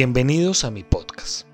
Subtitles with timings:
[0.00, 1.44] Bienvenidos a mi podcast.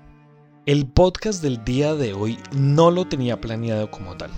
[0.67, 4.29] El podcast del día de hoy no lo tenía planeado como tal.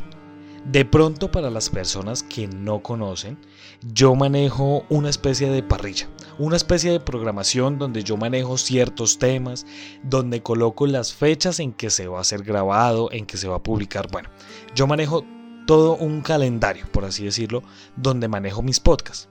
[0.63, 3.37] De pronto para las personas que no conocen,
[3.81, 6.07] yo manejo una especie de parrilla,
[6.39, 9.65] una especie de programación donde yo manejo ciertos temas,
[10.03, 13.57] donde coloco las fechas en que se va a ser grabado, en que se va
[13.57, 14.09] a publicar.
[14.09, 14.29] Bueno,
[14.73, 15.25] yo manejo
[15.65, 17.61] todo un calendario, por así decirlo,
[17.97, 19.27] donde manejo mis podcasts.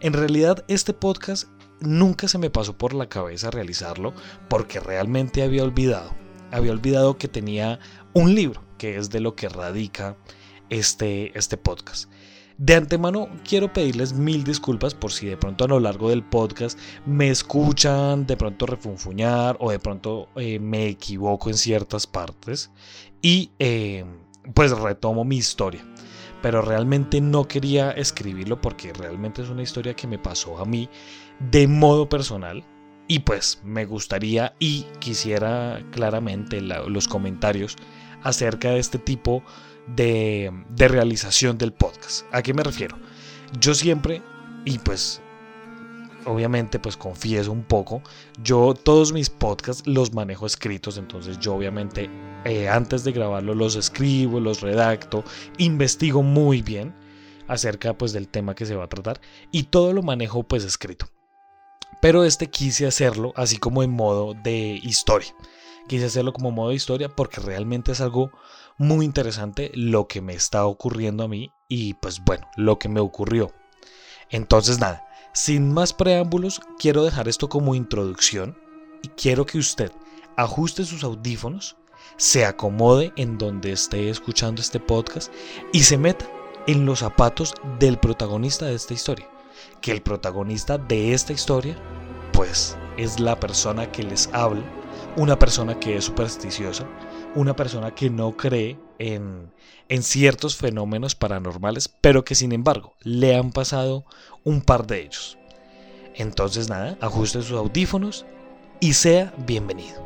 [0.00, 1.48] En realidad este podcast
[1.80, 4.14] nunca se me pasó por la cabeza realizarlo
[4.48, 6.14] porque realmente había olvidado.
[6.50, 7.78] Había olvidado que tenía
[8.14, 10.16] un libro, que es de lo que radica
[10.70, 12.10] este, este podcast.
[12.58, 16.76] De antemano quiero pedirles mil disculpas por si de pronto a lo largo del podcast
[17.06, 22.72] me escuchan de pronto refunfuñar o de pronto eh, me equivoco en ciertas partes
[23.22, 24.04] y eh,
[24.54, 25.84] pues retomo mi historia
[26.42, 30.88] pero realmente no quería escribirlo porque realmente es una historia que me pasó a mí
[31.40, 32.64] de modo personal.
[33.06, 37.76] Y pues me gustaría y quisiera claramente los comentarios
[38.22, 39.42] acerca de este tipo
[39.96, 42.26] de, realización del podcast.
[42.32, 42.98] ¿A qué me refiero?
[43.58, 44.22] Yo siempre,
[44.64, 45.22] y pues
[46.26, 48.02] obviamente pues confieso un poco,
[48.42, 52.10] yo todos mis podcasts los manejo escritos, entonces yo obviamente
[52.44, 55.24] eh, antes de grabarlo los escribo, los redacto,
[55.56, 56.94] investigo muy bien
[57.46, 61.08] acerca pues del tema que se va a tratar y todo lo manejo pues escrito.
[62.00, 65.34] Pero este quise hacerlo así como en modo de historia.
[65.88, 68.30] Quise hacerlo como modo de historia porque realmente es algo
[68.76, 73.00] muy interesante lo que me está ocurriendo a mí y pues bueno, lo que me
[73.00, 73.52] ocurrió.
[74.30, 78.56] Entonces nada, sin más preámbulos, quiero dejar esto como introducción
[79.02, 79.92] y quiero que usted
[80.36, 81.76] ajuste sus audífonos,
[82.16, 85.32] se acomode en donde esté escuchando este podcast
[85.72, 86.30] y se meta
[86.68, 89.28] en los zapatos del protagonista de esta historia.
[89.80, 91.76] Que el protagonista de esta historia,
[92.38, 94.62] pues, es la persona que les habla,
[95.16, 96.86] una persona que es supersticiosa,
[97.34, 99.52] una persona que no cree en,
[99.88, 104.04] en ciertos fenómenos paranormales, pero que sin embargo le han pasado
[104.44, 105.36] un par de ellos.
[106.14, 108.24] Entonces nada, ajuste sus audífonos
[108.78, 110.00] y sea bienvenido.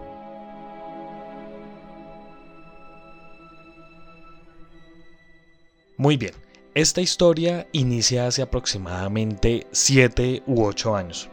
[5.99, 6.33] Muy bien,
[6.75, 11.29] esta historia inicia hace aproximadamente 7 u 8 años,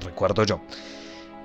[0.00, 0.60] recuerdo yo.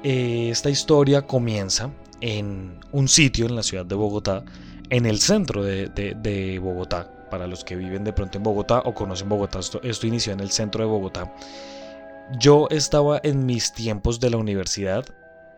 [0.04, 1.90] Eh, esta historia comienza
[2.22, 4.44] en un sitio en la ciudad de Bogotá,
[4.90, 7.12] en el centro de, Bogotá.
[7.30, 10.40] Para los que viven de pronto en Bogotá o conocen Bogotá, esto, esto inició en
[10.40, 11.32] el centro de Bogotá.
[12.40, 15.06] Yo estaba en mis tiempos de la universidad.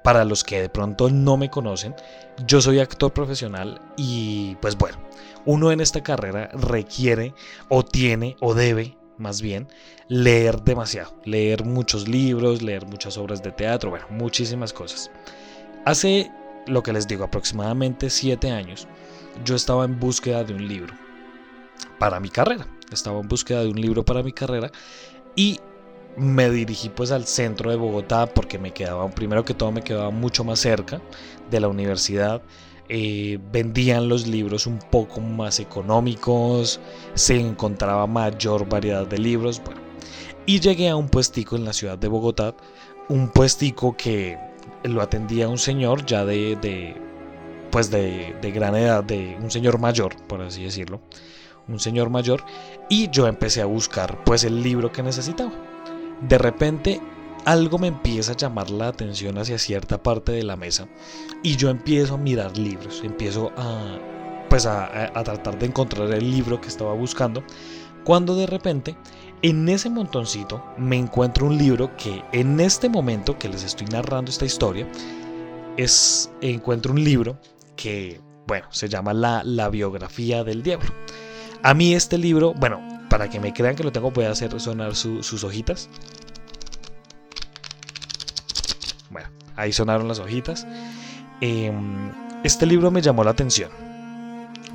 [0.03, 1.93] Para los que de pronto no me conocen,
[2.47, 4.97] yo soy actor profesional y pues bueno,
[5.45, 7.35] uno en esta carrera requiere
[7.69, 9.68] o tiene o debe más bien
[10.08, 15.09] leer demasiado, leer muchos libros, leer muchas obras de teatro, bueno, muchísimas cosas.
[15.86, 16.32] Hace
[16.68, 18.88] lo que les digo, aproximadamente siete años,
[19.46, 20.94] yo estaba en búsqueda de un libro
[21.98, 22.68] para mi carrera.
[22.92, 24.72] Estaba en búsqueda de un libro para mi carrera
[25.36, 25.59] y
[26.18, 30.09] me dirigí pues al centro de Bogotá porque me quedaba, primero que todo me quedaba
[30.09, 31.02] mucho más cerca
[31.50, 32.42] de la universidad.
[32.94, 36.81] Eh, vendían los libros un poco más económicos,
[37.13, 39.79] se encontraba mayor variedad de libros, bueno.
[40.46, 42.53] Y llegué a un puestico en la ciudad de Bogotá,
[43.07, 44.38] un puestico que
[44.84, 46.97] lo atendía un señor ya de,
[47.72, 51.00] pues de, de, gran edad, de un señor mayor, por así decirlo,
[51.69, 52.44] un señor mayor,
[52.90, 55.53] y yo empecé a buscar pues el libro que necesitaba.
[56.28, 57.00] De repente
[57.46, 60.88] algo me empieza a llamar la atención hacia cierta parte de la mesa
[61.44, 64.00] y yo empiezo a mirar libros, empiezo a
[64.50, 67.41] pues a, a tratar de encontrar el libro que estaba buscando,
[68.03, 68.97] cuando de repente
[69.41, 74.29] en ese montoncito me encuentro un libro que en este momento que les estoy narrando
[74.29, 74.88] esta historia,
[75.78, 77.40] es, encuentro un libro
[77.76, 80.90] que, bueno, se llama la, la biografía del diablo.
[81.64, 84.59] A mí este libro, bueno, para que me crean que lo tengo, voy a hacer
[84.59, 85.90] sonar sus hojitas.
[89.61, 90.67] Ahí sonaron las hojitas.
[91.40, 92.11] Em,
[92.43, 93.72] este libro me llamó la atención.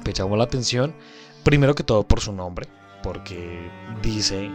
[0.04, 0.94] Me llamó la atención,
[1.42, 2.68] primero que todo por su nombre
[3.06, 3.70] porque
[4.02, 4.50] dice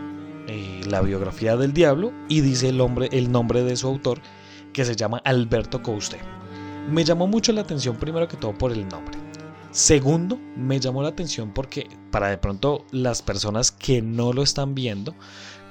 [0.47, 2.81] eh, la biografía del diablo y dice el,
[3.11, 4.19] el nombre de su autor
[4.73, 6.19] que se llama Alberto Couste.
[6.89, 9.17] Me llamó mucho la atención primero que todo por el nombre.
[9.71, 14.75] Segundo, me llamó la atención porque para de pronto las personas que no lo están
[14.75, 15.15] viendo,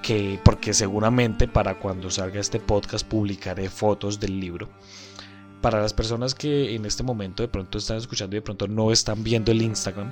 [0.02, 4.70] que porque seguramente para cuando salga este podcast publicaré fotos del libro.
[5.60, 8.90] Para las personas que en este momento de pronto están escuchando y de pronto no
[8.90, 10.10] están viendo el Instagram,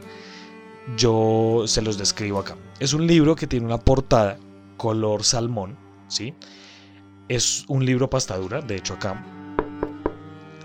[0.97, 2.57] yo se los describo acá.
[2.81, 4.39] Es un libro que tiene una portada
[4.77, 6.35] color salmón, ¿sí?
[7.29, 9.25] Es un libro pastadura, de hecho acá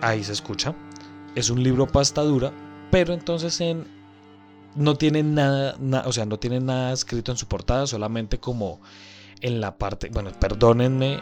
[0.03, 0.75] ahí se escucha.
[1.35, 2.51] Es un libro pasta dura,
[2.93, 3.87] pero entonces en
[4.75, 5.75] no tiene nada,
[6.05, 8.81] o sea, no tiene nada escrito en su portada, solamente como
[9.41, 11.19] en la parte, bueno, perdónenme,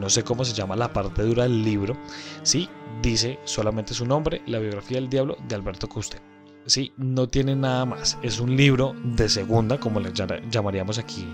[0.00, 1.94] no sé cómo se llama la parte dura del libro,
[2.42, 2.70] sí,
[3.02, 6.22] dice solamente su nombre, la biografía del diablo de Alberto Custe.
[6.64, 8.16] Sí, no tiene nada más.
[8.22, 11.28] Es un libro de segunda, como le llamaríamos aquí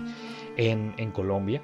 [0.57, 1.61] en, Colombia.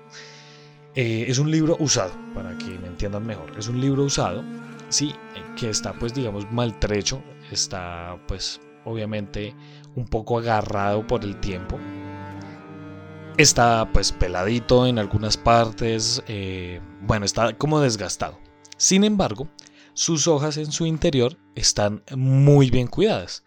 [0.95, 3.51] Eh, es un libro usado, para que me entiendan mejor.
[3.57, 4.45] Es un libro usado,
[4.87, 5.13] sí,
[5.57, 7.21] que está pues digamos maltrecho,
[7.51, 9.55] está pues obviamente
[9.95, 11.77] un poco agarrado por el tiempo.
[13.37, 18.39] Está pues peladito en algunas partes, eh, bueno, está como desgastado.
[18.77, 19.47] Sin embargo,
[19.93, 23.43] sus hojas en su interior están muy bien cuidadas.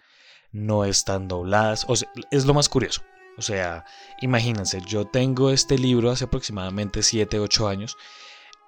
[0.53, 3.03] No están dobladas, o sea, es lo más curioso.
[3.39, 3.85] O sea,
[4.21, 7.97] imagínense, yo tengo este libro hace aproximadamente 7, 8 años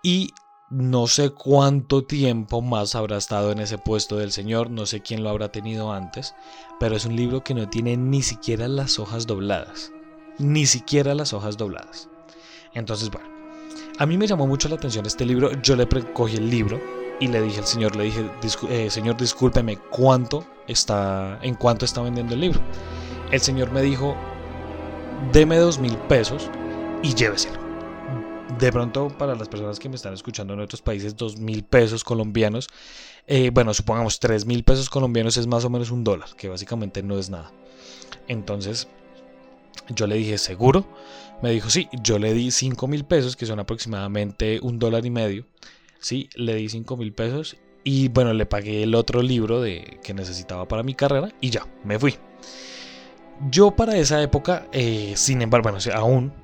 [0.02, 0.32] y
[0.72, 5.22] no sé cuánto tiempo más habrá estado en ese puesto del Señor, no sé quién
[5.22, 6.34] lo habrá tenido antes,
[6.80, 9.92] pero es un libro que no tiene ni siquiera las hojas dobladas.
[10.38, 12.08] Ni siquiera las hojas dobladas.
[12.72, 13.28] Entonces, bueno,
[13.98, 15.52] a mí me llamó mucho la atención este libro.
[15.60, 16.80] Yo le cogí el libro
[17.20, 18.30] y le dije al señor, le dije,
[18.70, 22.60] eh, señor, discúlpeme, ¿cuánto está, en cuánto está vendiendo el libro?
[23.30, 24.16] El señor me dijo,
[25.34, 26.48] deme dos mil pesos
[27.02, 27.61] y lléveselo
[28.62, 32.04] de pronto para las personas que me están escuchando en otros países, dos mil pesos
[32.04, 32.68] colombianos,
[33.26, 37.02] eh, bueno, supongamos tres mil pesos colombianos es más o menos un dólar, que básicamente
[37.02, 37.50] no es nada.
[38.28, 38.86] Entonces,
[39.88, 40.86] yo le dije, ¿seguro?
[41.42, 45.10] Me dijo, sí, yo le di cinco mil pesos, que son aproximadamente un dólar y
[45.10, 45.44] medio.
[45.98, 50.14] Sí, le di cinco mil pesos y bueno, le pagué el otro libro de, que
[50.14, 52.14] necesitaba para mi carrera y ya, me fui.
[53.50, 56.41] Yo para esa época, eh, sin embargo, bueno, aún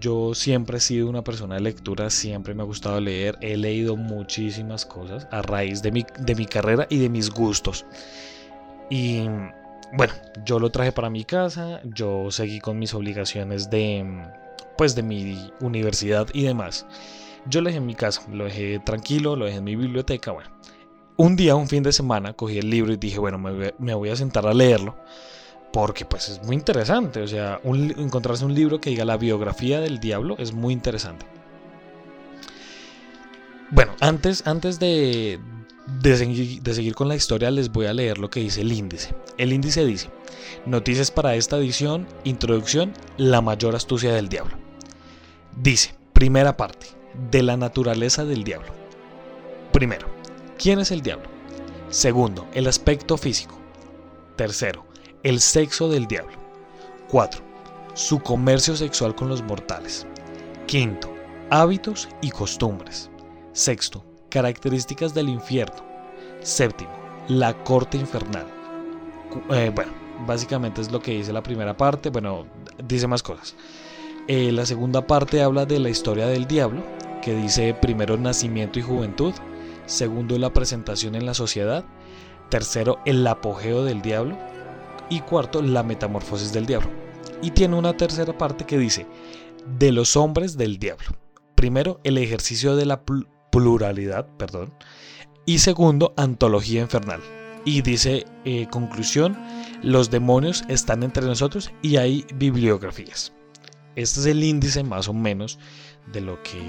[0.00, 3.96] yo siempre he sido una persona de lectura, siempre me ha gustado leer, he leído
[3.96, 7.86] muchísimas cosas a raíz de mi, de mi carrera y de mis gustos.
[8.90, 9.22] Y
[9.94, 10.12] bueno,
[10.44, 14.04] yo lo traje para mi casa, yo seguí con mis obligaciones de
[14.76, 16.86] pues de mi universidad y demás.
[17.46, 20.50] Yo lo dejé en mi casa, lo dejé tranquilo, lo dejé en mi biblioteca, bueno.
[21.16, 24.14] Un día, un fin de semana, cogí el libro y dije, bueno, me voy a
[24.14, 24.94] sentar a leerlo
[25.72, 30.00] porque pues es muy interesante, o sea, encontrarse un libro que diga la biografía del
[30.00, 31.26] diablo es muy interesante.
[33.70, 35.38] Bueno, antes, antes de,
[36.00, 39.14] de, de seguir con la historia les voy a leer lo que dice el índice.
[39.36, 40.08] El índice dice,
[40.64, 44.56] noticias para esta edición, introducción, la mayor astucia del diablo.
[45.54, 46.86] Dice, primera parte,
[47.30, 48.72] de la naturaleza del diablo.
[49.72, 50.06] Primero,
[50.56, 51.28] ¿quién es el diablo?
[51.90, 53.58] Segundo, el aspecto físico.
[54.36, 54.84] Tercero,
[55.22, 56.36] el sexo del diablo.
[57.08, 57.42] 4.
[57.94, 60.06] Su comercio sexual con los mortales.
[60.66, 61.12] Quinto,
[61.50, 63.10] hábitos y costumbres.
[63.52, 65.84] Sexto, características del infierno.
[66.40, 66.90] Séptimo,
[67.28, 68.46] la corte infernal.
[69.50, 69.92] Eh, bueno,
[70.26, 72.10] básicamente es lo que dice la primera parte.
[72.10, 72.46] Bueno,
[72.86, 73.56] dice más cosas.
[74.28, 76.82] Eh, la segunda parte habla de la historia del diablo,
[77.22, 79.32] que dice primero nacimiento y juventud,
[79.86, 81.84] segundo la presentación en la sociedad,
[82.50, 84.36] tercero el apogeo del diablo,
[85.10, 86.90] y cuarto, la metamorfosis del diablo.
[87.42, 89.06] Y tiene una tercera parte que dice,
[89.78, 91.06] de los hombres del diablo.
[91.54, 93.02] Primero, el ejercicio de la
[93.50, 94.72] pluralidad, perdón.
[95.46, 97.20] Y segundo, antología infernal.
[97.64, 99.36] Y dice, eh, conclusión,
[99.82, 103.32] los demonios están entre nosotros y hay bibliografías.
[103.96, 105.58] Este es el índice más o menos
[106.12, 106.60] de lo que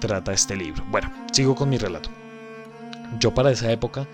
[0.00, 0.84] trata este libro.
[0.90, 2.10] Bueno, sigo con mi relato.
[3.20, 4.08] Yo para esa época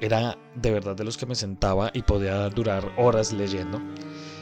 [0.00, 3.80] era de verdad de los que me sentaba y podía durar horas leyendo.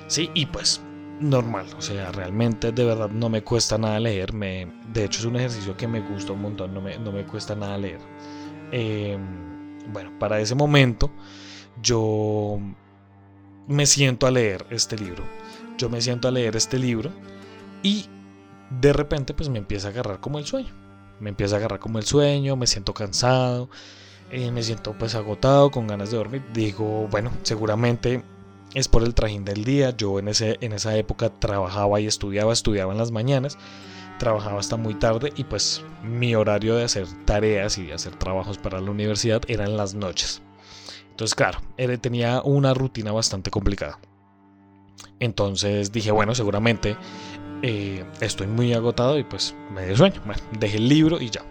[0.09, 0.81] Sí, y pues
[1.21, 5.25] normal, o sea, realmente de verdad no me cuesta nada leer, me, de hecho es
[5.25, 8.01] un ejercicio que me gusta un montón, no me, no me cuesta nada leer.
[8.71, 11.11] Em, bueno, para ese momento
[11.83, 12.59] yo
[13.67, 15.25] me siento a leer este libro,
[15.79, 17.11] yo me siento a leer este libro
[17.83, 18.07] y
[18.71, 20.75] de repente pues me empieza a agarrar como el sueño,
[21.21, 23.71] me empieza a agarrar como el sueño, me siento cansado
[24.31, 26.43] eh, me siento pues agotado, con ganas de dormir.
[26.53, 28.23] Digo, bueno, seguramente
[28.75, 29.97] es por el trajín del día.
[29.97, 33.59] Yo en, ese, en esa época trabajaba y estudiaba, estudiaba en las mañanas,
[34.19, 38.59] trabajaba hasta muy tarde y pues mi horario de hacer tareas y de hacer trabajos
[38.59, 40.43] para la universidad era en las noches.
[41.11, 41.61] Entonces, claro,
[42.01, 43.99] tenía una rutina bastante complicada.
[45.19, 46.97] Entonces dije, bueno, seguramente
[47.63, 50.21] eh, estoy muy agotado y pues me dio sueño.
[50.27, 51.43] Bueno, dejé el libro y ya.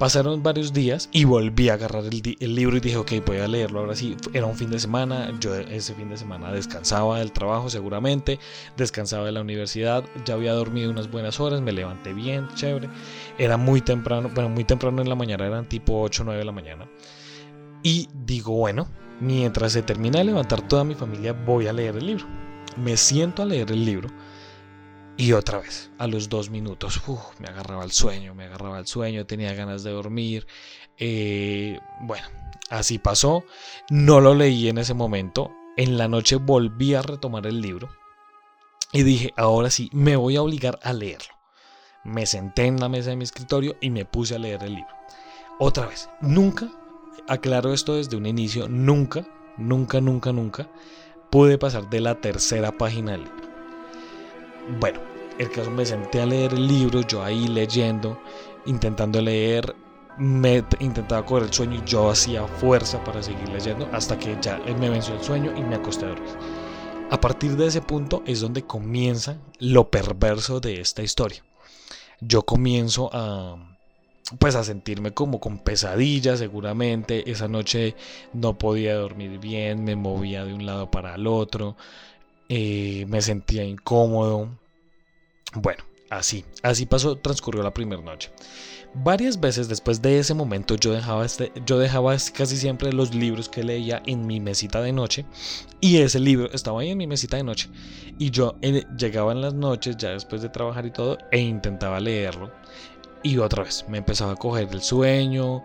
[0.00, 3.80] Pasaron varios días y volví a agarrar el, libro y dije, ok, voy a leerlo
[3.80, 4.16] ahora sí.
[4.32, 8.38] Era un fin de semana, yo ese fin de semana descansaba del trabajo seguramente,
[8.78, 12.88] descansaba de la universidad, ya había dormido unas buenas horas, me levanté bien, chévere.
[13.36, 16.46] Era muy temprano, bueno, muy temprano en la mañana, eran tipo 8 o 9 de
[16.46, 16.88] la mañana.
[17.82, 18.88] Y digo, bueno,
[19.20, 22.24] mientras se termina de levantar toda mi familia, voy a leer el libro.
[22.78, 24.08] Me siento a leer el libro.
[25.16, 27.00] Y otra vez, a los dos minutos,
[27.38, 30.46] me agarraba el sueño, me agarraba el sueño, tenía ganas de dormir.
[30.96, 32.26] Eh, bueno,
[32.70, 33.44] así pasó.
[33.90, 35.52] No lo leí en ese momento.
[35.76, 37.90] En la noche volví a retomar el libro.
[38.92, 41.34] Y dije, ahora sí, me voy a obligar a leerlo.
[42.02, 44.94] Me senté en la mesa de mi escritorio y me puse a leer el libro.
[45.58, 46.70] Otra vez, nunca,
[47.28, 49.26] aclaro esto desde un inicio, nunca,
[49.58, 50.68] nunca, nunca, nunca
[51.30, 53.49] pude pasar de la tercera página del libro.
[54.78, 55.00] Bueno,
[55.38, 58.20] el caso me senté a leer el libro, yo ahí leyendo,
[58.66, 59.74] intentando leer,
[60.18, 64.58] me intentaba coger el sueño y yo hacía fuerza para seguir leyendo hasta que ya
[64.78, 66.30] me venció el sueño y me acosté a dormir.
[67.10, 71.42] A partir de ese punto es donde comienza lo perverso de esta historia.
[72.20, 73.56] Yo comienzo a
[74.38, 77.30] pues a sentirme como con pesadillas seguramente.
[77.30, 77.96] Esa noche
[78.32, 81.76] no podía dormir bien, me movía de un lado para el otro,
[82.50, 84.48] eh, me sentía incómodo.
[85.54, 88.30] Bueno, así, así pasó, transcurrió la primera noche.
[88.92, 93.48] Varias veces después de ese momento yo dejaba, este, yo dejaba casi siempre los libros
[93.48, 95.24] que leía en mi mesita de noche
[95.80, 97.68] y ese libro estaba ahí en mi mesita de noche
[98.18, 102.00] y yo eh, llegaba en las noches ya después de trabajar y todo e intentaba
[102.00, 102.50] leerlo
[103.22, 105.62] y otra vez me empezaba a coger el sueño,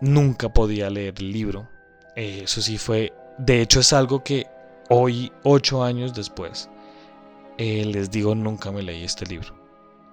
[0.00, 1.68] nunca podía leer el libro,
[2.14, 4.46] eh, eso sí fue, de hecho es algo que
[4.94, 6.68] hoy, ocho años después,
[7.58, 9.62] eh, les digo nunca me leí este libro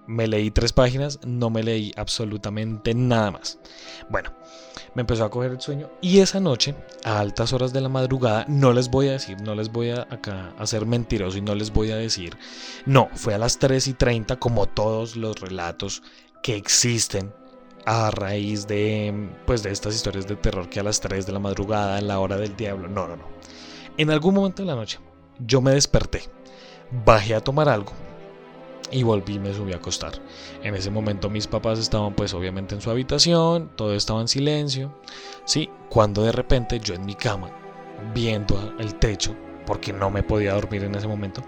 [0.09, 3.59] me leí tres páginas, no me leí absolutamente nada más.
[4.09, 4.33] Bueno,
[4.95, 8.43] me empezó a coger el sueño y esa noche, a altas horas de la madrugada,
[8.47, 11.71] no les voy a decir, no les voy a acá hacer mentiroso y no les
[11.71, 12.35] voy a decir,
[12.87, 16.01] no, fue a las 3 y 30 como todos los relatos
[16.41, 17.31] que existen
[17.85, 21.39] a raíz de, pues, de estas historias de terror que a las 3 de la
[21.39, 23.25] madrugada, en la hora del diablo, no, no, no.
[23.97, 24.99] En algún momento de la noche,
[25.39, 26.23] yo me desperté,
[27.05, 27.91] bajé a tomar algo,
[28.91, 30.13] y volví y me subí a acostar.
[30.63, 34.93] En ese momento mis papás estaban pues obviamente en su habitación, todo estaba en silencio.
[35.45, 37.51] Sí, cuando de repente yo en mi cama,
[38.13, 41.41] viendo el techo, porque no me podía dormir en ese momento,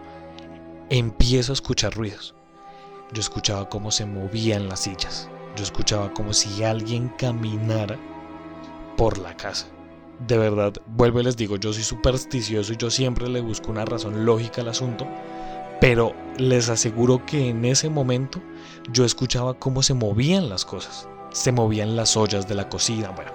[0.90, 2.36] empiezo a escuchar ruidos.
[3.14, 5.30] Yo escuchaba cómo se movían las sillas.
[5.56, 7.98] Yo escuchaba como si alguien caminara
[8.96, 9.68] por la casa.
[10.28, 13.86] De verdad, vuelvo y les digo, yo soy supersticioso y yo siempre le busco una
[13.86, 15.08] razón lógica al asunto
[15.82, 18.40] pero les aseguro que en ese momento
[18.94, 21.10] yo escuchaba cómo se movían las cosas.
[21.32, 23.10] Se movían las ollas de la cocina.
[23.10, 23.32] Bueno,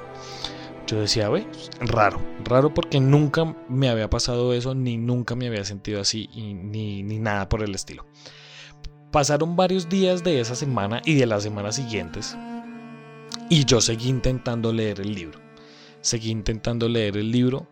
[0.87, 1.45] yo decía, ve,
[1.81, 7.03] raro, raro porque nunca me había pasado eso, ni nunca me había sentido así, ni,
[7.03, 8.07] ni nada por el estilo.
[9.11, 12.37] Pasaron varios días de esa semana y de las semanas siguientes,
[13.51, 15.46] y yo seguí intentando leer el libro.
[16.07, 17.67] Seguí intentando leer el libro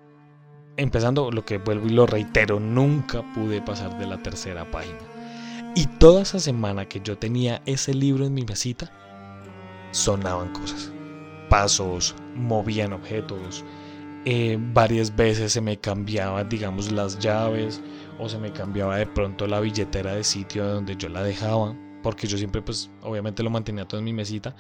[0.76, 4.98] empezando lo que vuelvo y lo reitero, nunca pude pasar de la tercera página.
[5.76, 8.90] Y toda esa semana que yo tenía ese libro en mi mesita,
[9.92, 10.90] sonaban cosas.
[11.48, 13.64] Pasos, movían objetos.
[14.24, 17.80] Eh, varias veces se me cambiaban, digamos, las llaves
[18.18, 22.26] o se me cambiaba de pronto la billetera de sitio donde yo la dejaba porque
[22.26, 24.54] yo siempre pues obviamente lo mantenía todo en mi mesita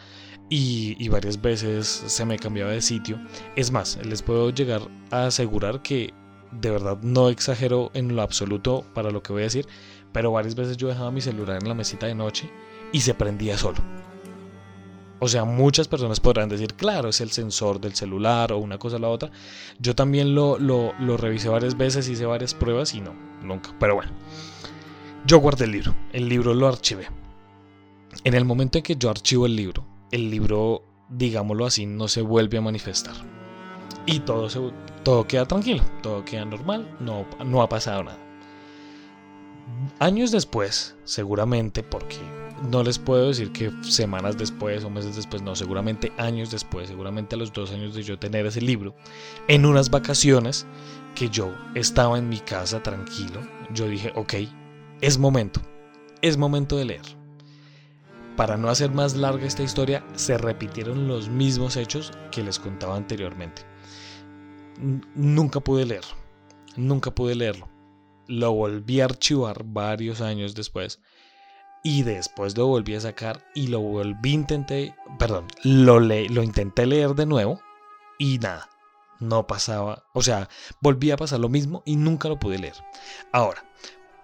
[0.48, 3.18] y, varias veces se me cambiaba de sitio.
[3.56, 6.12] Es más, les puedo llegar a asegurar que
[6.52, 9.66] de verdad no exagero en lo absoluto para lo que voy a decir,
[10.12, 12.50] pero varias veces yo dejaba mi celular en la mesita de noche
[12.92, 13.78] y se prendía solo.
[15.20, 18.96] O sea, muchas personas podrán decir, claro, es el sensor del celular o una cosa
[18.96, 19.30] o la otra.
[19.78, 23.74] Yo también lo, lo, lo revisé varias veces, hice varias pruebas y no, nunca.
[23.80, 24.12] Pero bueno,
[25.24, 27.08] yo guardé el libro, el libro lo archivé.
[28.22, 32.22] En el momento en que yo archivo el libro, el libro, digámoslo así, no se
[32.22, 33.16] vuelve a manifestar.
[34.06, 34.60] Y todo, se,
[35.02, 38.18] todo queda tranquilo, todo queda normal, no, no ha pasado nada.
[39.98, 42.16] Años después, seguramente, porque
[42.70, 47.34] no les puedo decir que semanas después o meses después, no, seguramente años después, seguramente
[47.34, 48.94] a los dos años de yo tener ese libro,
[49.48, 50.64] en unas vacaciones
[51.16, 53.40] que yo estaba en mi casa tranquilo,
[53.72, 54.34] yo dije, ok,
[55.00, 55.60] es momento,
[56.22, 57.23] es momento de leer.
[58.36, 62.96] Para no hacer más larga esta historia, se repitieron los mismos hechos que les contaba
[62.96, 63.62] anteriormente.
[65.14, 66.16] nunca pude leerlo,
[66.76, 67.68] nunca pude leerlo.
[68.26, 71.00] Lo volví a archivar varios años después
[71.84, 77.14] y después lo volví a sacar y lo volví intenté, perdón, lo, lo intenté leer
[77.14, 77.60] de nuevo
[78.18, 78.68] y nada,
[79.20, 80.48] no pasaba, o sea,
[80.80, 82.74] volví a pasar lo mismo y nunca lo pude leer.
[83.32, 83.64] Ahora,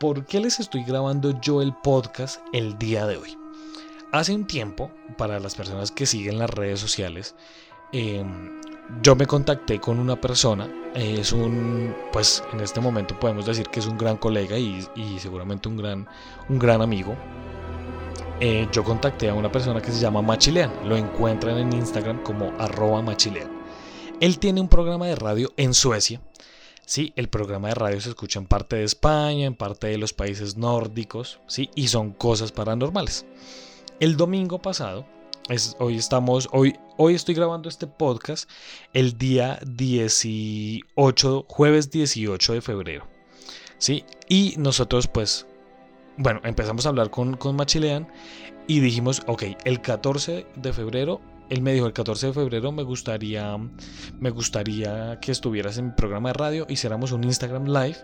[0.01, 3.40] ¿por qué les estoy grabando yo el podcast el día de hoy?
[4.13, 7.37] Hace un tiempo, para las personas que siguen las redes sociales,
[7.93, 8.61] em,
[9.03, 13.79] yo me contacté con una persona, es un, pues en este momento podemos decir que
[13.79, 14.85] es un gran colega y,
[15.21, 16.09] seguramente un gran,
[16.49, 17.15] un gran amigo.
[18.41, 22.53] Eh, yo contacté a una persona que se llama Machilean, lo encuentran en Instagram como
[22.59, 23.49] arroba machilean.
[24.21, 26.21] Él tiene un programa de radio en Suecia.
[26.85, 30.13] Sí, el programa de radio se escucha en parte de España, en parte de los
[30.13, 33.25] países nórdicos, sí, y son cosas paranormales.
[34.01, 35.05] El domingo pasado
[35.79, 38.49] hoy estamos, hoy, hoy estoy grabando este podcast
[38.95, 43.07] el día 18, jueves 18 de febrero.
[43.77, 44.07] ¿Sí?
[44.27, 45.47] Y nosotros pues,
[46.17, 48.09] bueno, empezamos a hablar con, con Machilean
[48.67, 52.85] y dijimos, ok, el 14 de febrero, él me dijo, el 14 de febrero me
[52.85, 53.59] gustaría,
[54.19, 57.99] me gustaría que estuvieras en mi programa de radio, hiciéramos un Instagram Live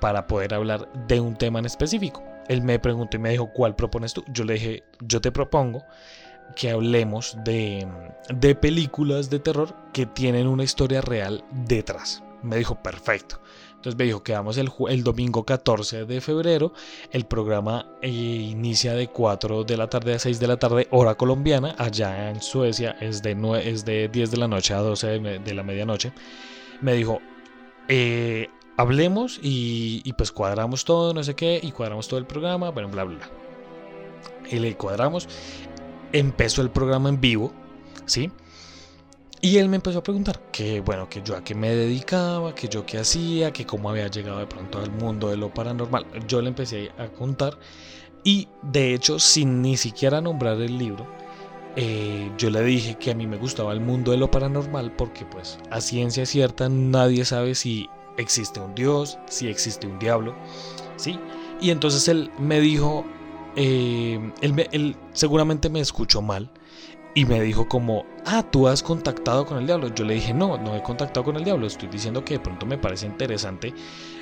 [0.00, 2.24] para poder hablar de un tema en específico.
[2.48, 4.24] Él me preguntó y me dijo, ¿cuál propones tú?
[4.28, 5.84] Yo le dije, yo te propongo
[6.56, 7.86] que hablemos de,
[8.30, 12.22] de películas de terror que tienen una historia real detrás.
[12.42, 13.40] Me dijo, perfecto.
[13.78, 16.72] Entonces me dijo, quedamos el, el domingo 14 de febrero.
[17.12, 21.14] El programa eh, inicia de 4 de la tarde a 6 de la tarde, hora
[21.14, 21.76] colombiana.
[21.78, 25.62] Allá en Suecia es de, es de 10 de la noche a 12 de, la
[25.62, 26.12] medianoche.
[26.80, 27.20] Me dijo,
[27.86, 28.48] eh,
[28.78, 33.04] hablemos y, pues cuadramos todo, no sé qué, y cuadramos todo el programa, bueno, bla,
[33.04, 33.28] bla, bla.
[34.50, 35.28] Y le cuadramos
[36.12, 37.52] empezó el programa en vivo,
[38.06, 38.30] ¿sí?
[39.40, 42.68] Y él me empezó a preguntar que, bueno, que yo a qué me dedicaba, que
[42.68, 46.06] yo qué hacía, que cómo había llegado de pronto al mundo de lo paranormal.
[46.26, 47.58] Yo le empecé a contar
[48.22, 51.04] y, de hecho, sin ni siquiera nombrar el libro,
[51.74, 55.24] eh, yo le dije que a mí me gustaba el mundo de lo paranormal porque,
[55.24, 60.34] pues, a ciencia cierta nadie sabe si existe un Dios, si existe un diablo,
[60.96, 61.18] ¿sí?
[61.60, 63.04] Y entonces él me dijo
[63.56, 66.50] eh, él, seguramente me escuchó mal
[67.14, 69.92] y me dijo como, ah, tú has contactado con el diablo.
[69.92, 71.66] Yo le dije, no, no he contactado con el diablo.
[71.66, 73.74] Estoy diciendo que de pronto me parece interesante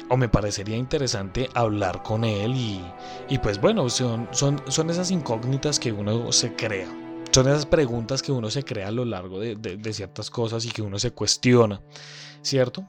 [0.08, 2.80] o me parecería interesante hablar con él y,
[3.28, 6.88] y pues bueno, son, son, son esas incógnitas que uno se crea.
[7.32, 10.70] Son esas preguntas que uno se crea a lo largo de, de, ciertas cosas y
[10.70, 11.82] que uno se cuestiona,
[12.40, 12.86] ¿cierto?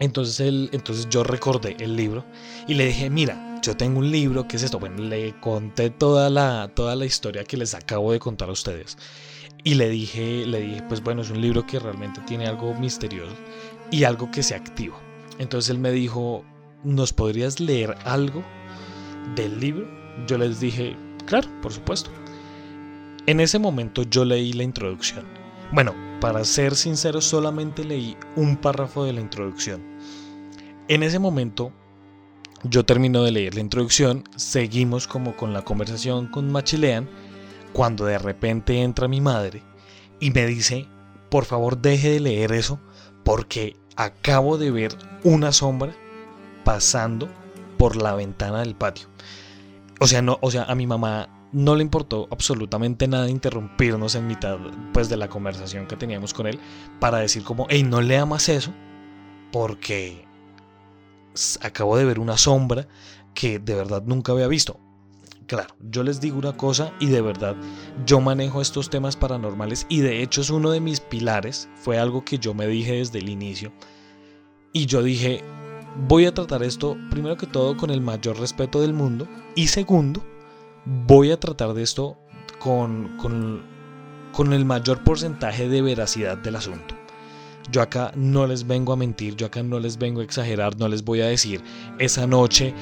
[0.00, 2.24] Entonces, él, entonces yo recordé el libro
[2.66, 4.78] y le dije, mira, yo tengo un libro, ¿qué es esto?
[4.78, 8.96] Bueno, le conté toda la, toda la historia que les acabo de contar a ustedes.
[9.64, 13.34] Y le dije, le dije, pues bueno, es un libro que realmente tiene algo misterioso
[13.90, 14.96] y algo que se activa.
[15.38, 16.44] Entonces él me dijo,
[16.84, 18.44] ¿nos podrías leer algo
[19.34, 19.88] del libro?
[20.26, 22.10] Yo les dije, claro, por supuesto.
[23.26, 25.26] En ese momento yo leí la introducción.
[25.72, 29.82] Bueno, para ser sincero, solamente leí un párrafo de la introducción.
[30.88, 31.72] En ese momento
[32.64, 37.08] yo termino de leer la introducción, seguimos como con la conversación con Machilean,
[37.72, 39.62] cuando de repente entra mi madre
[40.18, 40.88] y me dice,
[41.30, 42.80] por favor deje de leer eso
[43.22, 45.94] porque acabo de ver una sombra
[46.64, 47.28] pasando
[47.76, 49.08] por la ventana del patio.
[50.00, 54.26] O sea, no, o sea, a mi mamá no le importó absolutamente nada interrumpirnos en
[54.26, 54.58] mitad
[54.92, 56.58] pues de la conversación que teníamos con él
[57.00, 58.72] para decir como, hey, no lea más eso
[59.52, 60.26] porque
[61.62, 62.86] acabo de ver una sombra
[63.34, 64.78] que de verdad nunca había visto.
[65.46, 67.56] Claro, yo les digo una cosa y de verdad
[68.04, 72.22] yo manejo estos temas paranormales y de hecho es uno de mis pilares, fue algo
[72.22, 73.72] que yo me dije desde el inicio
[74.74, 75.42] y yo dije,
[76.06, 80.22] voy a tratar esto primero que todo con el mayor respeto del mundo y segundo,
[80.84, 82.18] voy a tratar de esto
[82.58, 86.94] con, con, el mayor porcentaje de veracidad del asunto.
[87.70, 90.88] Yo acá no les vengo a mentir, yo acá no les vengo a exagerar, no
[90.88, 91.62] les voy a decir,
[91.98, 92.72] esa noche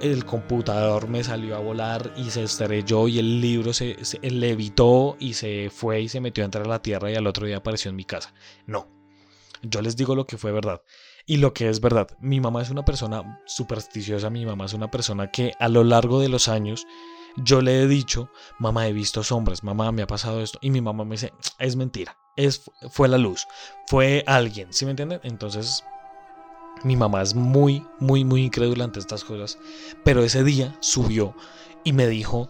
[0.00, 5.34] el computador me salió a volar y se estrelló y el libro se, levitó y
[5.34, 7.90] se fue y se metió a entrar a la tierra y al otro día apareció
[7.90, 8.32] en mi casa.
[8.66, 8.88] No,
[9.60, 10.80] yo les digo lo que fue verdad.
[11.26, 14.90] Y lo que es verdad, mi mamá es una persona supersticiosa, mi mamá es una
[14.90, 16.86] persona que a lo largo de los años
[17.36, 20.80] yo le he dicho, mamá he visto sombras, mamá me ha pasado esto, y mi
[20.80, 23.46] mamá me dice, es mentira es, fue la luz,
[23.86, 25.20] fue alguien, ¿sí me entienden?
[25.22, 25.84] Entonces,
[26.84, 29.58] mi mamá es muy, muy, muy incrédula ante estas cosas,
[30.04, 31.34] pero ese día subió
[31.84, 32.48] y me dijo,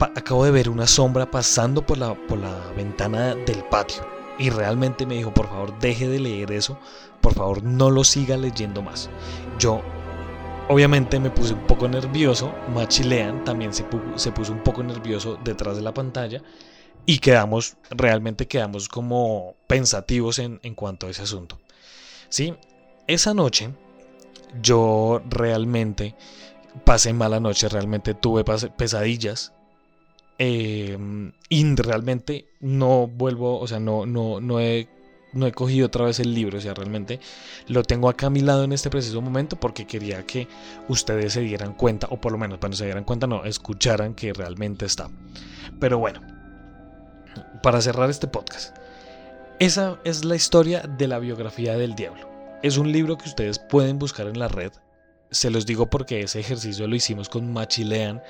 [0.00, 4.06] acabo de ver una sombra pasando por la, por la ventana del patio.
[4.38, 6.78] Y realmente me dijo, por favor, deje de leer eso,
[7.22, 9.08] por favor, no lo siga leyendo más.
[9.58, 9.82] Yo,
[10.68, 13.84] obviamente, me puse un poco nervioso, Machilean también se,
[14.16, 16.42] se puso un poco nervioso detrás de la pantalla
[17.06, 21.58] y quedamos, realmente quedamos como pensativos en, cuanto a ese asunto.
[22.28, 22.54] ¿Sí?
[23.06, 23.70] Esa noche
[24.60, 26.16] yo realmente
[26.84, 29.52] pasé mala noche, realmente tuve pesadillas
[30.38, 34.88] em, y realmente no vuelvo, o sea, no, no, no he
[35.36, 37.20] no he cogido otra vez el libro, o sea, realmente
[37.68, 40.48] lo tengo acá a mi lado en este preciso momento porque quería que
[40.88, 44.32] ustedes se dieran cuenta, o por lo menos, cuando se dieran cuenta, no, escucharan que
[44.32, 45.08] realmente está.
[45.78, 46.20] Pero bueno,
[47.62, 48.76] para cerrar este podcast,
[49.58, 52.28] esa es la historia de la biografía del diablo.
[52.62, 54.72] Es un libro que ustedes pueden buscar en la red
[55.36, 58.22] se los digo porque ese ejercicio lo hicimos con Machilean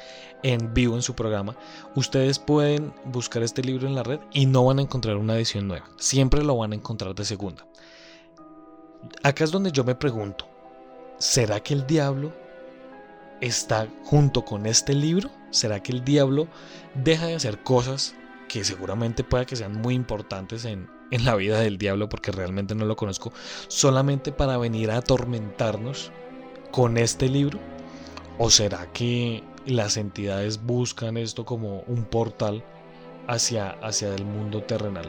[0.43, 1.57] en vivo en su programa.
[1.95, 5.69] Ustedes pueden buscar este libro en la red y no van a encontrar una edición
[5.69, 5.89] nueva.
[5.99, 7.67] Siempre lo van a encontrar de segunda.
[9.23, 10.49] Acá es donde yo me pregunto,
[11.19, 12.33] ¿será que el diablo
[13.41, 15.31] está junto con este libro?
[15.51, 16.49] ¿Será que el diablo
[16.95, 18.15] deja de hacer cosas
[18.49, 22.75] que seguramente pueda que sean muy importantes en, en la vida del diablo porque realmente
[22.75, 23.33] no lo conozco,
[23.69, 26.11] solamente para venir a atormentarnos
[26.71, 27.59] con este libro?
[28.39, 32.63] ¿O será que las entidades buscan esto como un portal
[33.27, 35.09] hacia, hacia el mundo terrenal?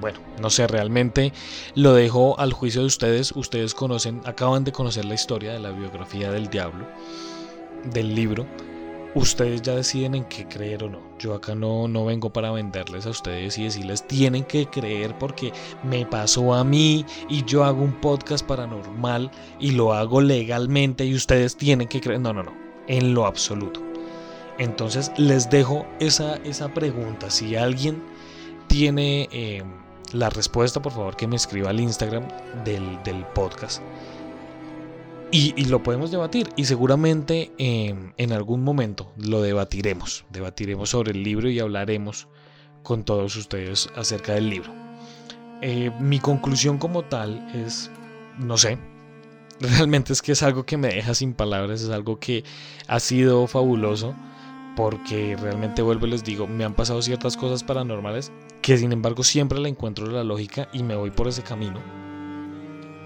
[0.00, 1.32] Bueno, no sé, realmente
[1.74, 3.32] lo dejo al juicio de ustedes.
[3.32, 6.86] Ustedes conocen, acaban de conocer la historia de la biografía del diablo,
[7.92, 8.46] del libro
[9.14, 11.00] ustedes ya deciden en qué creer o no.
[11.18, 15.52] Yo acá no, no vengo para venderles a ustedes y decirles tienen que creer porque
[15.82, 21.14] me pasó a mí y yo hago un podcast paranormal y lo hago legalmente y
[21.14, 22.20] ustedes tienen que creer.
[22.20, 22.52] No, no, no,
[22.86, 23.80] en lo absoluto.
[24.58, 27.30] Entonces les dejo esa, esa pregunta.
[27.30, 28.02] Si alguien
[28.66, 29.62] tiene eh,
[30.12, 32.26] la respuesta, por favor que me escriba al Instagram
[32.64, 33.82] del, del podcast.
[35.30, 40.24] Y, lo podemos debatir y seguramente em, en algún momento lo debatiremos.
[40.30, 42.28] Debatiremos sobre el libro y hablaremos
[42.82, 44.72] con todos ustedes acerca del libro.
[45.60, 47.90] Eh, mi conclusión como tal es,
[48.38, 48.78] no sé,
[49.60, 52.44] realmente es que es algo que me deja sin palabras, es algo que
[52.86, 54.14] ha sido fabuloso
[54.76, 58.30] porque realmente vuelvo y les digo, me han pasado ciertas cosas paranormales
[58.62, 61.80] que sin embargo siempre le encuentro la lógica y me voy por ese camino.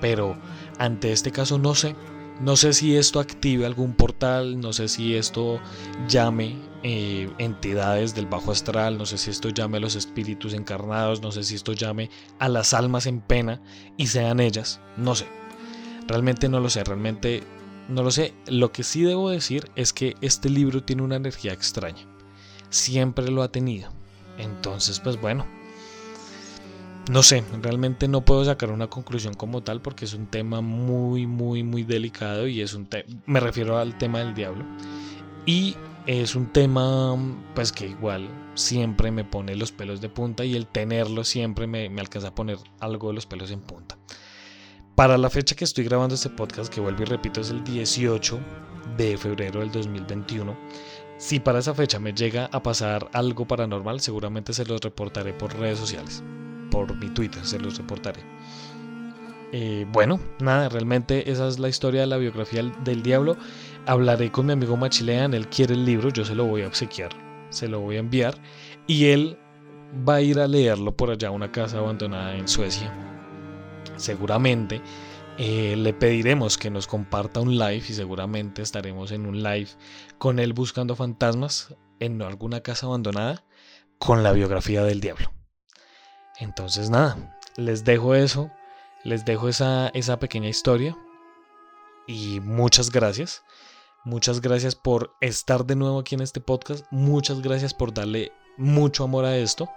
[0.01, 0.37] Pero
[0.83, 1.95] ante este caso no sé,
[2.41, 5.61] no sé si esto active algún portal, no sé si esto
[6.09, 11.23] llame eh, entidades del bajo astral, no sé si esto llame a los espíritus encarnados,
[11.23, 13.63] no sé si esto llame a las almas en pena
[13.97, 15.29] y sean ellas, no sé.
[16.09, 17.45] Realmente no lo sé, realmente
[17.89, 18.35] no lo sé.
[18.49, 22.09] Lo que sí debo decir es que este libro tiene una energía extraña.
[22.71, 23.93] Siempre lo ha tenido.
[24.37, 25.47] Entonces, pues bueno,
[27.11, 31.27] no sé, realmente no puedo sacar una conclusión como tal porque es un tema muy,
[31.27, 32.89] muy, muy delicado y es un
[33.27, 34.65] me refiero al tema del diablo.
[35.45, 37.17] Y es un tema
[37.55, 41.89] pues que igual siempre me pone los pelos de punta y el tenerlo siempre me,
[41.89, 43.99] me alcanza a poner algo de los pelos en punta.
[44.95, 48.39] Para la fecha que estoy grabando este podcast, que vuelvo y repito, es el 18
[48.97, 50.57] de febrero del 2021.
[51.19, 55.57] Si para esa fecha me llega a pasar algo paranormal, seguramente se los reportaré por
[55.59, 56.23] redes sociales
[56.73, 58.21] por mi Twitter, se los reportaré.
[59.53, 63.37] Eh, bueno, nada, realmente esa es la historia de la biografía del diablo.
[63.87, 67.11] Hablaré con mi amigo Machilean, él quiere el libro, yo se lo voy a obsequiar,
[67.51, 68.35] se lo voy a enviar
[68.87, 69.39] y él
[70.09, 72.91] va a ir a leerlo por allá a una casa abandonada en Suecia.
[73.97, 74.81] Seguramente
[75.37, 79.69] eh, le pediremos que nos comparta un live y seguramente estaremos en un live
[80.17, 83.45] con él buscando fantasmas en alguna casa abandonada
[83.99, 85.42] con la biografía del diablo.
[86.43, 87.17] Entonces nada,
[87.57, 88.51] les dejo eso,
[89.05, 90.97] les dejo esa, esa pequeña historia
[92.07, 93.45] y muchas gracias.
[94.05, 96.85] Muchas gracias por estar de nuevo aquí en este podcast.
[96.91, 99.69] Muchas gracias por darle mucho amor a esto.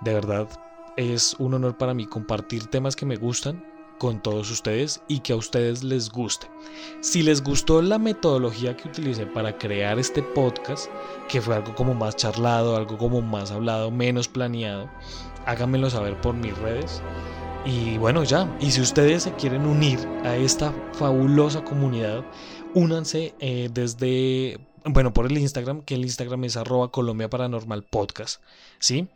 [0.00, 0.48] De verdad,
[0.96, 3.62] es un honor para mí compartir temas que me gustan
[3.98, 6.46] con todos ustedes y que a ustedes les guste.
[7.00, 10.86] Si les gustó la metodología que utilicé para crear este podcast,
[11.28, 14.88] que fue algo como más charlado, algo como más hablado, menos planeado,
[15.48, 17.02] háganmelo saber por mis redes.
[17.64, 22.24] Y bueno, ya, y si ustedes se quieren unir a esta fabulosa comunidad,
[22.74, 28.42] únanse eh, desde, bueno, por el Instagram, que el Instagram es arroba Colombia Paranormal Podcast,
[28.78, 29.08] ¿sí?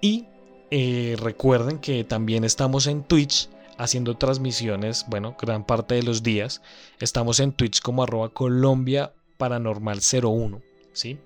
[0.00, 0.26] Y
[0.70, 3.48] eh, recuerden que también estamos en Twitch
[3.78, 6.60] haciendo transmisiones, bueno, gran parte de los días.
[6.98, 10.60] Estamos en Twitch como arroba Colombia Paranormal 01,
[10.92, 11.18] ¿sí?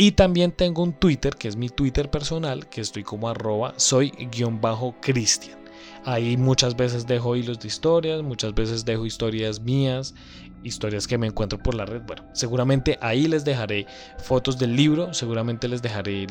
[0.00, 4.10] Y también tengo un Twitter, que es mi Twitter personal, que estoy como arroba soy
[4.30, 5.58] guion bajo Cristian.
[6.04, 10.14] Ahí muchas veces dejo hilos de historias, muchas veces dejo historias mías,
[10.62, 12.02] historias que me encuentro por la red.
[12.06, 13.86] Bueno, seguramente ahí les dejaré
[14.18, 16.28] fotos del libro, seguramente les dejaré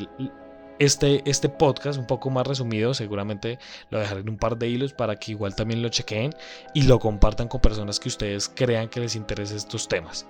[0.78, 2.94] este, este podcast un poco más resumido.
[2.94, 3.58] Seguramente
[3.90, 6.34] lo dejaré en un par de hilos para que igual también lo chequeen
[6.74, 10.26] y lo compartan con personas que ustedes crean que les interesen estos temas.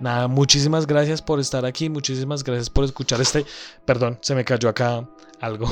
[0.00, 3.44] Nada, muchísimas gracias por estar aquí, muchísimas gracias por escuchar este,
[3.84, 5.06] perdón, se me cayó acá
[5.40, 5.68] algo.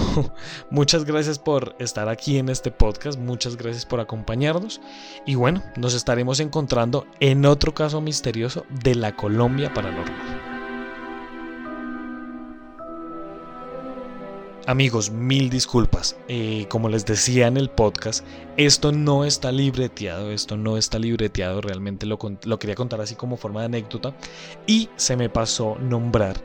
[0.71, 4.83] muchas gracias por estar aquí en este podcast, muchas gracias por acompañarnos
[5.25, 10.58] y bueno, nos estaremos encontrando en otro caso misterioso de la Colombia Paranormal.
[14.69, 16.15] Amigos, mil disculpas.
[16.29, 18.23] Eh, como les decía en el podcast,
[18.59, 23.39] esto no está libreteado, esto no está libreteado, realmente lo, lo quería contar así como
[23.39, 24.15] forma de anécdota.
[24.67, 26.37] Y se me pasó nombrar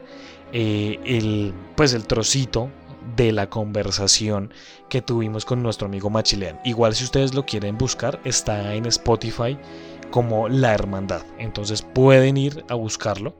[0.53, 2.69] eh, el, pues el trocito
[3.17, 4.53] de la conversación
[4.87, 6.61] que tuvimos con nuestro amigo Machilean.
[6.63, 9.57] Igual si ustedes lo quieren buscar, está en Spotify
[10.11, 11.23] como La Hermandad.
[11.39, 13.35] Entonces pueden ir a buscarlo.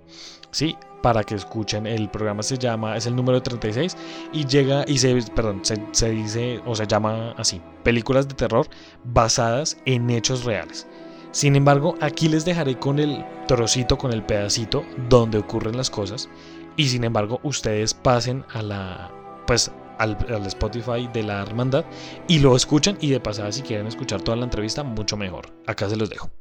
[0.51, 1.85] Sí, para que escuchen.
[1.85, 3.95] El programa se llama, es el número 36
[4.31, 8.67] y llega y se, perdón, se, dice o se llama así, películas de terror
[9.03, 10.87] basadas en hechos reales.
[11.31, 16.29] Sin embargo, aquí les dejaré con el trocito, con el pedacito donde ocurren las cosas
[16.77, 19.11] y sin embargo ustedes pasen a la,
[19.45, 21.83] pues al, al, Spotify de la hermandad
[22.29, 25.53] y lo escuchan y de pasada si quieren escuchar toda la entrevista mucho mejor.
[25.67, 26.31] Acá se los dejo.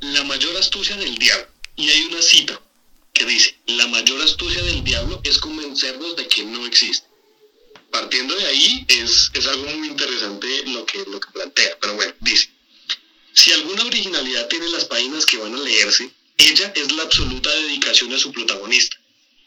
[0.00, 1.46] La mayor astucia del diablo.
[1.74, 2.60] Y hay una cita
[3.18, 7.06] que dice, la mayor astucia del diablo es convencernos de que no existe.
[7.90, 12.14] Partiendo de ahí es, es algo muy interesante lo que, lo que plantea, pero bueno,
[12.20, 12.50] dice,
[13.32, 18.12] si alguna originalidad tiene las páginas que van a leerse, ella es la absoluta dedicación
[18.12, 18.96] a su protagonista,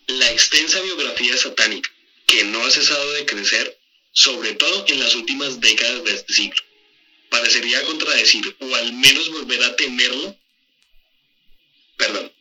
[0.07, 1.89] la extensa biografía satánica,
[2.27, 3.79] que no ha cesado de crecer,
[4.11, 6.61] sobre todo en las últimas décadas de este siglo.
[7.29, 10.35] Parecería contradecir, o al menos volver a tenerlo,
[11.95, 12.31] perdón,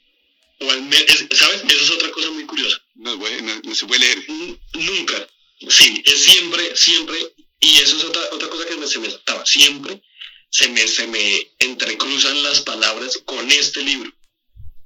[0.61, 0.93] o al
[1.33, 1.63] ¿sabes?
[1.69, 2.81] Eso es otra cosa muy curiosa.
[2.95, 4.25] No, no, se puede leer.
[4.75, 5.29] Nunca.
[5.69, 9.45] Sí, es siempre, siempre, y eso es otra, otra cosa que me, se me saltaba,
[9.45, 10.03] siempre
[10.51, 14.13] se me, se me entrecruzan las palabras con este libro,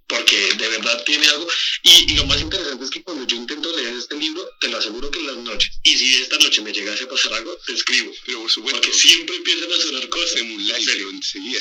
[0.07, 1.49] porque de verdad tiene algo,
[1.83, 5.11] y, lo más interesante es que cuando yo intento leer este libro, te lo aseguro
[5.11, 8.13] que en las noches, y si esta noche me llegase a pasar algo, te escribo,
[8.27, 10.41] pero por supuesto, porque siempre empiezan a sonar cosas.
[10.43, 11.61] un like, enseguida.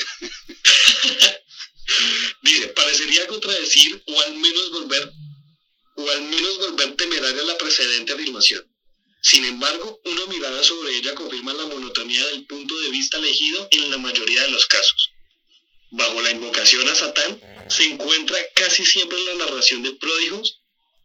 [2.42, 5.12] Dice, parecería contradecir o al menos volver
[5.96, 8.64] o al menos volver temeraria la precedente afirmación.
[9.22, 13.90] Sin embargo, una mirada sobre ella confirma la monotonía del punto de vista elegido en
[13.90, 15.10] la mayoría de los casos.
[15.92, 20.60] Bajo la invocación a Satán se encuentra casi siempre la narración de prodigios,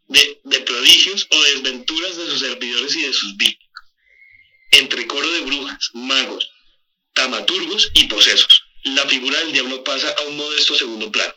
[0.08, 3.82] de, de prodigios o desventuras de sus servidores y de sus víctimas,
[4.72, 6.50] entre coro de brujas, magos,
[7.14, 11.34] tamaturgos y posesos la figura del diablo pasa a un modesto segundo plano.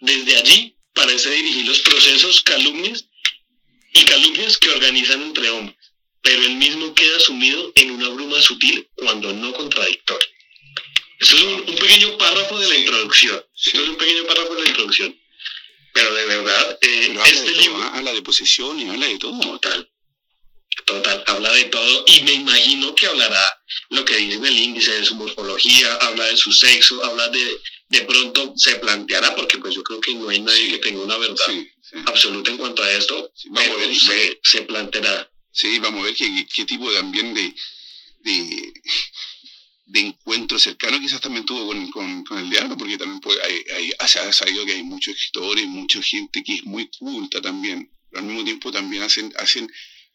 [0.00, 3.06] Desde allí parece dirigir los procesos, calumnias
[3.92, 5.76] y calumnias que organizan entre hombres,
[6.22, 10.28] pero él mismo queda sumido en una bruma sutil cuando no contradictoria.
[11.18, 13.42] Esto es un, pequeño párrafo de la introducción.
[13.56, 15.18] Esto es un pequeño párrafo de la introducción.
[15.94, 17.82] Pero de verdad, eh, este libro...
[17.84, 19.40] habla de posesión y habla de todo.
[19.40, 19.90] Total.
[20.86, 24.92] Total, habla de todo y me imagino que hablará lo que dice en el índice
[24.92, 29.74] de su morfología, habla de su sexo, habla de, de pronto se planteará, porque pues
[29.74, 31.44] yo creo que no hay nadie que tenga una verdad
[32.06, 35.28] absoluta en cuanto a esto, vamos a ver, se, se, planteará.
[35.50, 37.52] Sí, vamos a ver qué, qué tipo también de,
[38.20, 38.72] de,
[39.86, 43.92] de, encuentro cercano quizás también tuvo con, con, con el diablo, porque también puede, hay,
[44.06, 48.20] se ha sabido que hay muchos escritores, mucha gente que es muy culta también, pero
[48.20, 49.68] al mismo tiempo también hacen, hacen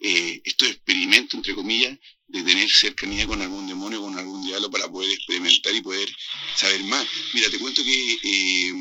[0.04, 1.96] eh, estos experimentos, entre comillas,
[2.28, 6.10] de tener cercanía con algún demonio, con algún diablo, para poder experimentar y poder
[6.56, 7.06] saber más.
[7.34, 8.74] Mira, te cuento que eh,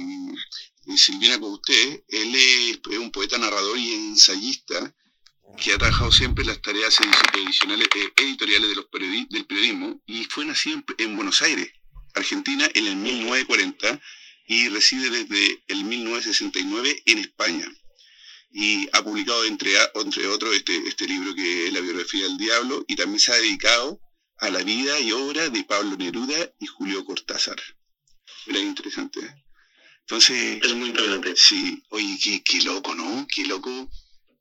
[0.97, 4.95] Silvina usted, él es, un poeta, narrador y ensayista
[5.59, 8.87] que ha trabajado siempre las tareas editoriales, eh, de los
[9.29, 11.71] del periodismo y fue nacido en, Buenos Aires,
[12.15, 14.01] Argentina, en el 1940
[14.47, 17.71] y reside desde el 1969 en España
[18.53, 22.85] y ha publicado entre, entre otros este, este libro que es La biografía del diablo
[22.89, 24.01] y también se ha dedicado
[24.39, 27.61] a la vida y obra de Pablo Neruda y Julio Cortázar.
[28.47, 29.21] Era interesante.
[30.01, 30.61] Entonces...
[30.63, 31.35] Es muy interesante.
[31.37, 33.27] Sí, oye, qué, qué loco, ¿no?
[33.33, 33.89] Qué loco.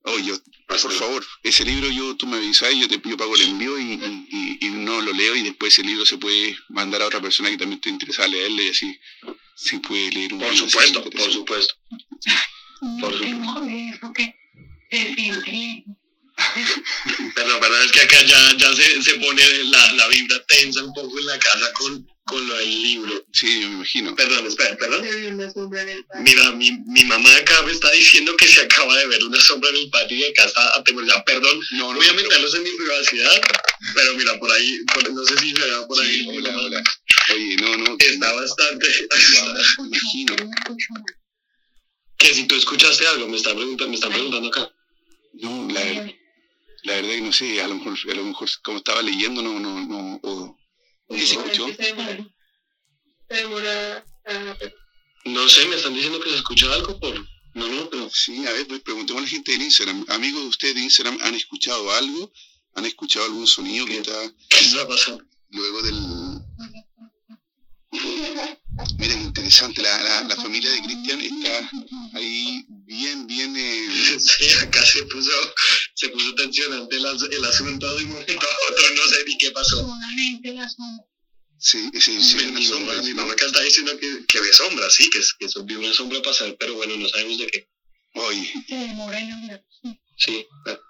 [0.04, 0.34] Oye,
[0.68, 3.78] por favor, ese libro yo tú me avisas y yo te pido pago el envío
[3.78, 7.50] y, y, no lo leo y después ese libro se puede mandar a otra persona
[7.50, 9.00] que también esté interesada en leerle y así
[9.56, 11.74] se puede leer un Por supuesto, por supuesto.
[13.02, 13.14] Por
[14.00, 14.36] eso que
[17.36, 20.94] Perdón, perdón, es que acá ya, ya se, se pone la, la, vibra tensa un
[20.94, 23.26] poco en la casa con, con lo del libro.
[23.34, 24.16] Sí, yo me imagino.
[24.16, 25.04] Perdón, espera, perdón.
[26.24, 29.70] Mira, mi, mi mamá acá me está diciendo que se acaba de ver una sombra
[29.70, 31.24] en el patio de casa atemorizada.
[31.26, 33.42] Perdón, No, no, voy a meterlos en mi privacidad,
[33.94, 36.20] pero mira, por ahí, por- no sé si se vea por ahí.
[36.20, 36.84] Sí, hola, hola.
[37.34, 37.98] Oye, no, no.
[38.00, 38.88] Está bastante.
[39.42, 40.36] Wow, me imagino.
[42.20, 44.72] Que si tú escuchaste algo, me están preguntando, me están preguntando acá.
[45.34, 46.20] No, la, ver-
[46.84, 49.60] la verdad que no sé, a lo mejor, a lo mejor como estaba leyendo, no,
[49.60, 50.20] no, no.
[50.24, 50.58] O,
[51.10, 51.68] ¿Qué se escuchó?
[55.26, 57.16] No sé, me están diciendo que se escucha algo por.
[57.54, 58.10] No, no, pero.
[58.12, 60.06] Sí, a ver, pues preguntemos a la gente del Instagram.
[60.10, 62.32] Amigos de ustedes de Instagram, ¿han escuchado algo?
[62.76, 65.24] ¿Han escuchado algún sonido que está ¿Qué está pasando?
[65.50, 65.96] luego del...
[67.92, 71.72] Mira, qué interesante, la, la, la familia de Cristian está
[72.20, 73.56] ahí bien, bien...
[73.58, 73.88] eh,
[74.20, 75.32] Sí, acá se puso,
[75.96, 79.38] se puso tensionante el, as- el asunto de un momento a otro, no sé ni
[79.38, 79.82] qué pasó.
[81.58, 84.94] sí, sí, sí, mi, sombra, mamá, mi mamá acá está diciendo que, que ve sombras,
[84.94, 87.70] sí, que, que eso- vio una sombra pasar, pero bueno, no sabemos de qué.
[88.16, 88.52] Oye,
[90.18, 90.82] Sí, pero-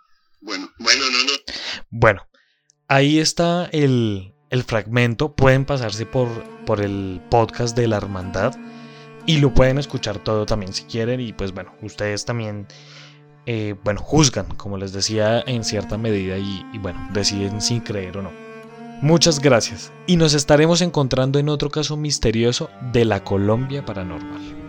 [0.41, 1.31] bueno, bueno, no, no.
[1.89, 2.27] Bueno,
[2.87, 5.35] ahí está el, el fragmento.
[5.35, 8.53] Pueden pasarse por, por el podcast de la hermandad
[9.29, 11.19] y lo pueden escuchar todo también si quieren.
[11.19, 12.65] Y pues bueno, ustedes también,
[13.45, 18.17] eh, bueno, juzgan, como les decía, en cierta medida y, y bueno, deciden si creer
[18.17, 18.31] o no.
[19.03, 24.68] Muchas gracias y nos estaremos encontrando en otro caso misterioso de la Colombia Paranormal.